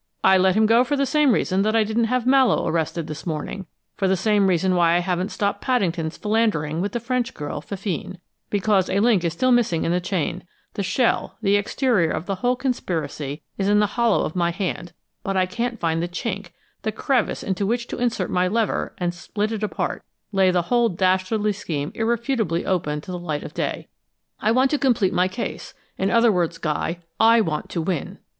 I 0.23 0.35
let 0.39 0.55
him 0.55 0.65
go 0.65 0.83
for 0.83 0.95
the 0.95 1.05
same 1.05 1.31
reason 1.31 1.61
that 1.61 1.75
I 1.75 1.83
didn't 1.83 2.05
have 2.05 2.25
Mallowe 2.25 2.65
arrested 2.65 3.05
this 3.05 3.27
morning 3.27 3.67
for 3.95 4.07
the 4.07 4.17
same 4.17 4.47
reason 4.47 4.73
why 4.73 4.95
I 4.95 4.99
haven't 5.01 5.29
stopped 5.29 5.61
Paddington's 5.61 6.17
philandering 6.17 6.81
with 6.81 6.93
the 6.93 6.99
French 6.99 7.35
girl, 7.35 7.61
Fifine: 7.61 8.17
because 8.49 8.89
a 8.89 8.99
link 8.99 9.23
is 9.23 9.33
still 9.33 9.51
missing 9.51 9.83
in 9.83 9.91
the 9.91 10.01
chain; 10.01 10.43
the 10.73 10.81
shell, 10.81 11.37
the 11.43 11.55
exterior 11.55 12.09
of 12.09 12.25
the 12.25 12.33
whole 12.41 12.55
conspiracy 12.55 13.43
is 13.59 13.69
in 13.69 13.77
the 13.79 13.93
hollow 13.93 14.23
of 14.25 14.35
my 14.35 14.49
hand, 14.49 14.91
but 15.21 15.37
I 15.37 15.45
can't 15.45 15.79
find 15.79 16.01
the 16.01 16.07
chink, 16.07 16.47
the 16.81 16.91
crevice 16.91 17.43
into 17.43 17.67
which 17.67 17.85
to 17.89 17.99
insert 17.99 18.31
my 18.31 18.47
lever 18.47 18.95
and 18.97 19.13
split 19.13 19.51
it 19.51 19.61
apart, 19.61 20.01
lay 20.31 20.49
the 20.49 20.63
whole 20.63 20.89
dastardly 20.89 21.53
scheme 21.53 21.91
irrefutably 21.93 22.65
open 22.65 23.01
to 23.01 23.11
the 23.11 23.19
light 23.19 23.43
of 23.43 23.53
day. 23.53 23.87
I 24.39 24.51
want 24.51 24.71
to 24.71 24.79
complete 24.79 25.13
my 25.13 25.27
case: 25.27 25.75
in 25.95 26.09
other 26.09 26.31
words, 26.31 26.57
Guy 26.57 27.01
I 27.19 27.41
want 27.41 27.69
to 27.69 27.81
win!" 27.83 28.17